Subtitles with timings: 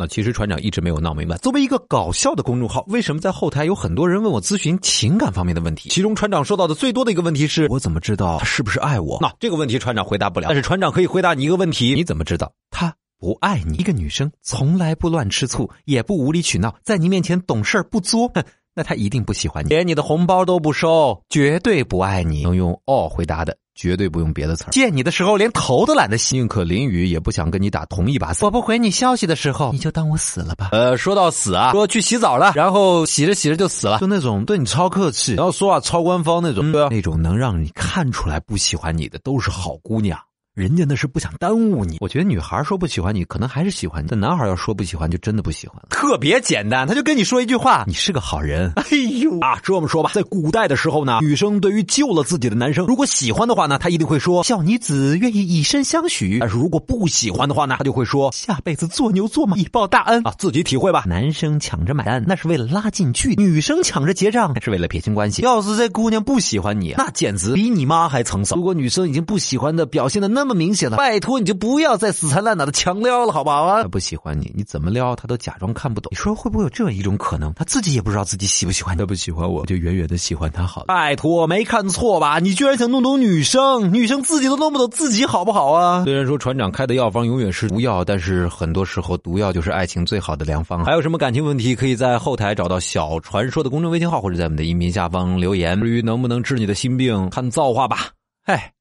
[0.00, 5.90] 那其实船长一直没有闹明白，作为一个搞笑的公众号，为什么在后台有很多人问我咨询情感方面的问题？
[5.90, 9.18] 其中船长收到的最多的一个问题是：我怎么知道他是不是爱我？
[9.20, 13.76] 那这个问题船长回答不了，但是船长可以回答你一个问题：你怎么知道他不爱你？
[13.76, 18.42] 一个女生从来不乱吃醋，也不无理取闹，在你面前懂事不作，哼。
[18.72, 22.44] 那他一定不喜欢你，连你的红包都不收，绝对不爱你。
[22.44, 24.70] 能用“哦”回答的，绝对不用别的词儿。
[24.70, 28.46] 见你的时候连头都懒得洗，宁可淋雨也不想跟你打同一把伞。
[28.46, 30.68] 我不回你消息的时候，你就当我死了吧。
[30.72, 40.18] 呃，说到死啊，说去洗澡了，然后洗着洗着就死了，就那种对你超客气，然后说话超官方那种，对那种能让你看出来不喜欢你的都是好姑娘。
[40.54, 41.98] 人家那是不想耽误你。
[42.00, 45.86] 我觉得女孩说不喜欢你，可能还是喜欢你；但男孩要说不喜欢，就真的不喜欢了。
[45.90, 48.72] 特别简单，他就跟你说一句话：“你是个好人。
[48.76, 61.04] ”哎呦啊，这么说吧，在古代的时候呢，女生对于救了自己的男生，如果喜欢的话呢，她一定会说：“小女子愿意以身相许。”但是如果不喜欢的话呢，她就会说：“下辈子做牛做马以报大恩。”啊，自己体会吧。
[61.06, 65.42] 男生抢着买单，那是为了拉近距离；女生抢着结账，那是为了撇清关系。
[65.42, 68.56] 要是这姑娘不喜欢你，那简直比你妈还成熟。
[68.56, 73.82] 如果女生已经不喜欢的表现的那么明显的，拜托你就不要再死缠烂打的强撩了，好不好啊？
[73.82, 76.10] 他不喜欢你，你怎么撩他都假装看不懂。
[76.12, 77.52] 你说会不会有这样一种可能？
[77.54, 78.96] 他自己也不知道自己喜不喜欢。
[78.96, 80.86] 他不喜欢我，就远远的喜欢他好了。
[80.88, 82.38] 拜托，没看错吧？
[82.38, 83.92] 你居然想弄懂女生？
[83.92, 86.04] 女生自己都弄不懂自己好不好啊？
[86.04, 90.84] 虽然说船长开的药方永远是毒药，但是很多时候毒药就是爱情最好的良方。
[90.84, 95.80] 还有什么感情问题，可以在后台找到小传说的公众微信号，或者在我们的音频下方留言。
[95.80, 98.08] 至于能不能治你的心病，看造化吧。
[98.44, 98.72] 嗨。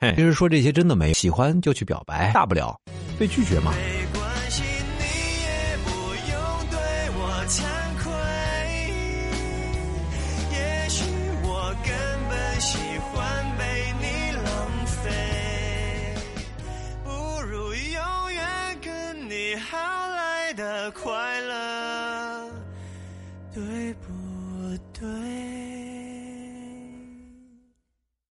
[0.00, 2.74] 其实说这些真的没喜欢就去表白，大不了
[3.18, 3.74] 被拒绝嘛。
[20.92, 22.50] 快乐，
[23.54, 24.29] 对不对？